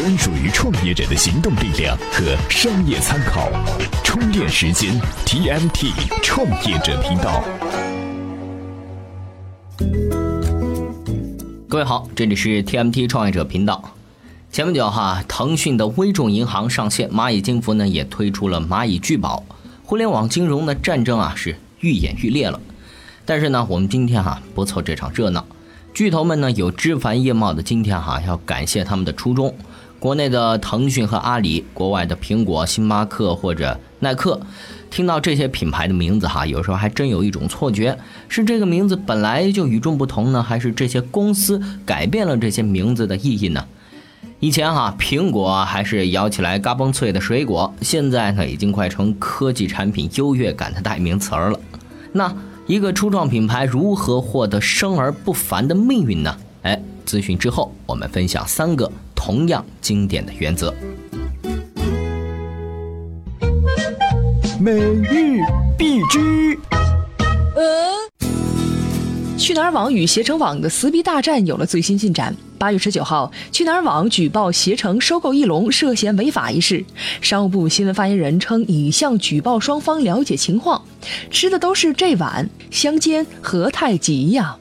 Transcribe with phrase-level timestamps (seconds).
[0.00, 3.50] 专属于创业者的行动力量和商业参考。
[4.02, 5.92] 充电时间，TMT
[6.22, 7.44] 创业者频道。
[11.68, 13.94] 各位好，这里是 TMT 创业者频道。
[14.50, 19.44] 前不久哈，腾讯的微众银行上线，蚂蚁金服呢也推出了蚂蚁聚宝。
[19.84, 22.58] 互联网金融的战争啊是愈演愈烈了。
[23.26, 25.44] 但是呢，我们今天哈不凑这场热闹。
[25.92, 29.54] 巨头们呢有枝繁叶茂的今天哈，要感谢他们的初衷。
[30.00, 34.40] 国内的腾讯和阿里，国外的苹果、星巴克或者耐克，
[34.90, 37.96] 听到这些品牌的名字哈，有时候还真有一种错觉：
[38.26, 43.66] 是这个名字本来就与众不同呢，还是这些公司改变了这些名字的意义呢？
[44.40, 51.60] 以前哈，苹果还是咬起来嘎嘣脆的水果，现在呢已经快成科技产品优越感的代名词儿了。
[52.12, 52.34] 那。
[52.66, 56.36] 一个初创品牌如何获得生而不凡的命运呢？
[56.62, 60.74] 哎，咨询之后，我们分享三个同样经典的原则。
[64.60, 65.40] 每日
[65.78, 66.58] 必知。
[69.38, 72.36] 去哪儿网与携程网的撕逼大战有了最新进展。
[72.58, 76.84] 八月十九号，去哪儿网举报携程收购翼龙涉嫌违法一事，
[77.22, 80.84] 商务部新闻发言人称已向举报双方了解情况，
[81.30, 84.56] 吃的都是这碗，相煎何太急呀！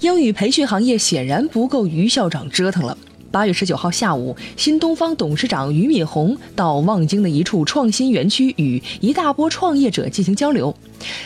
[0.00, 2.96] 英语培训行业显然不够于校长折腾了。
[3.32, 10.74] 八月十九号下午，新东方董事长俞敏洪到望京的一处创新园区与一大波创业者进行交流。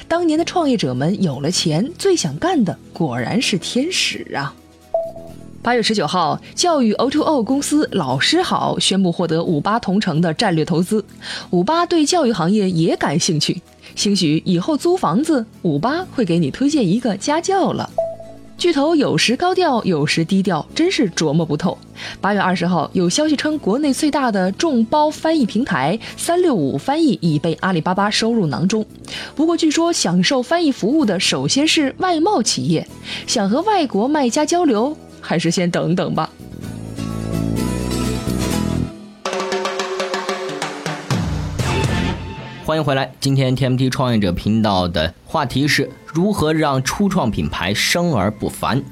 [0.09, 4.55] 当年的创业者们有了钱，最想干的果然是天使啊！
[5.62, 11.05] 八月十九号，教育 O2O 公司老师好宣布获得五八同城的战略投资。
[11.50, 13.61] 五八对教育行业也感兴趣，
[13.95, 17.89] 兴许以后租房子，五八会给你推荐一个家教了。
[18.63, 21.77] 巨头有时高调，有时低调，真是琢磨不透。
[22.21, 28.87] 八月二十号，有消息称，国内最大的众包翻译平台三六五翻译已被阿里巴巴收入囊中。
[29.35, 32.87] 不过，据说享受翻译服务的首先是外贸企业，
[33.27, 36.31] 想和外国卖家交流，还是先等等吧。
[42.72, 48.83] 欢迎回来，今天 TMT 创业者频道的话题是如何让初创品牌生而不凡。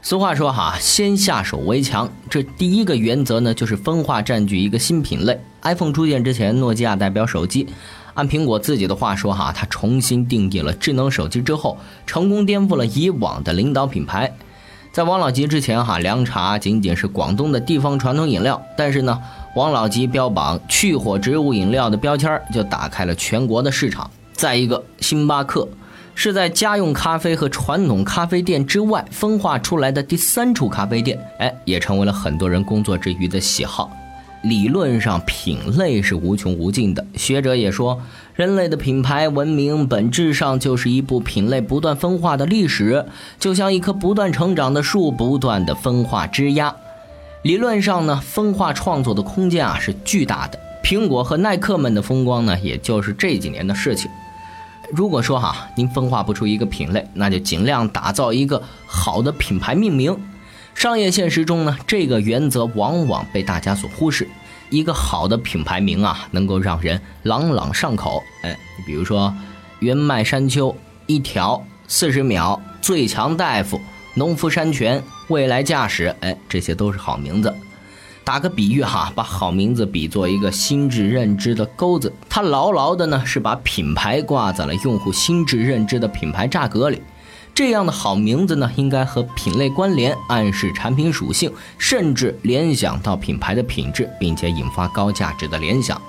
[0.00, 2.10] 俗话说哈，先下手为强。
[2.30, 5.38] 这第一个原则呢，就是分化占据一个新品类。
[5.60, 7.66] iPhone 出现之前，诺基亚代表手机，
[8.14, 14.34] 按苹果自己的话说哈，它重新定义了智能手机之后，成功颠覆了以往的领导品牌。
[14.90, 19.20] 在王老吉之前哈，凉茶仅仅是广东的地方传统饮料，但是呢。
[19.54, 24.10] 王老吉标榜去火植物饮料的标签就打开了全国的市场。
[24.32, 25.68] 再一个，星巴克
[26.14, 33.90] 是在家用咖啡和传统咖啡店之外分化出来的第三处咖啡店，哎，也成为了很多人工作之余的喜好。
[34.42, 37.06] 理论上，品类是无穷无尽的。
[37.14, 38.00] 学者也说，
[38.34, 43.06] 人类的品牌文明本质上就是一部品类不断分化的历史，
[43.38, 46.74] 就像一棵不断成长的树，不断的分化枝桠。
[47.42, 50.58] 理论上呢，分化创作的空间啊是巨大的。
[50.80, 54.08] 苹果和耐克们的风光呢，也就是这几年的事情。
[54.92, 60.16] 如果说哈，您分化不出一个品类，那就尽量打造一个好的品牌命名。
[60.74, 64.28] 商业现实中呢，这个原则往往被大家所忽视。
[64.70, 68.22] 一个好的品牌名啊，能够让人朗朗上口。
[68.42, 69.34] 哎，你比如说，
[69.80, 70.74] 原麦山丘、
[71.06, 73.80] 一条、四十秒、最强大夫。
[74.14, 77.52] 农夫山泉、未来驾驶，哎，这些都是好名字。
[78.22, 87.00] 打个比喻哈，把好名字比作一个心智认知的钩子，它牢牢的呢是把品牌挂在了用户心智认知的品牌栅格里。
[87.54, 96.00] 这样的好名字呢，应该和品类关联，暗示产品属性，甚至联想到品牌的品质，并且引发高价值的联想。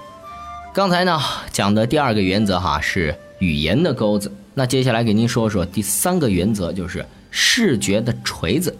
[0.73, 1.17] 刚才呢
[1.49, 7.05] 讲的第二个原则哈是语言的钩子，那接下来给您说说第三个原则，就是。
[7.35, 8.77] 视觉的锤子，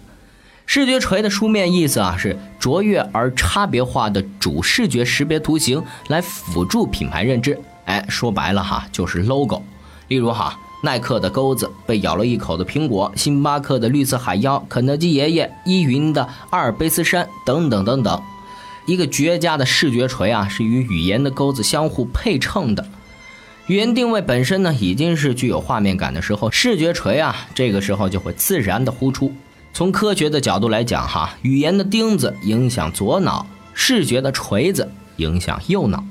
[0.66, 7.60] 视觉锤的书面意思啊是卓越而差别化的主视觉识别图形来辅助品牌认知。
[7.86, 9.62] 哎，说白了哈，就是 logo。
[10.08, 18.22] 例如哈，耐克的钩子，被咬了一口的苹果，星巴克的绿色海妖，肯德基爷爷，依云的阿尔卑斯山，等等等等。
[18.86, 22.88] 一个绝佳的视觉锤啊，是与语言的钩子相互配衬的。
[23.68, 29.34] 语言定位本身呢，已经是具有画面感的时候，视觉锤啊，这个时候就会自然的呼出。
[29.74, 36.04] 从科学的角度来讲，哈，语言的钉子影响左脑，视觉的锤子影响右脑。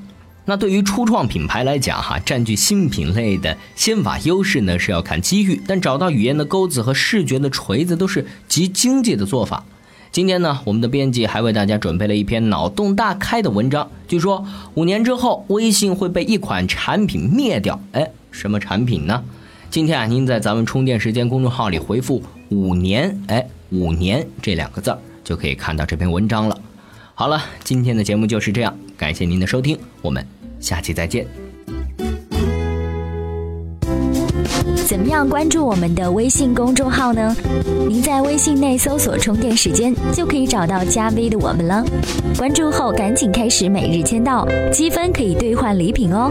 [0.46, 9.64] 那对于初创品牌来讲，哈，占据新品类的先法优势呢，是要看机遇，但找到语言的钩子和视觉的锤子都是极经济的做法。
[10.10, 13.88] 今天呢，我们的编辑还为大家准备了一篇脑洞大开的文章。
[14.08, 14.44] 据说
[14.74, 17.80] 五年之后，微信会被一款产品灭掉。
[17.92, 19.22] 哎，什么产品呢？
[19.72, 22.22] 今天啊，您在咱们充电时间公众号里回复
[22.52, 26.60] “五年”，哎，“五年”这两个字儿就可以看到这篇文章了。
[27.14, 30.22] 好了，今天的节目就是这样，感谢您的收听，我们
[30.60, 31.26] 下期再见。
[34.84, 37.34] 怎么样关注我们的微信公众号呢？
[37.88, 41.82] 您在微信内搜索“充电时间”就可以找到加 V 的我们了。
[42.36, 46.30] 关注后赶紧开始每日签到，积分可以兑换礼品哦。